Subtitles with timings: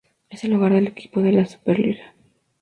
[0.31, 2.01] Es el hogar del equipo de la Super League.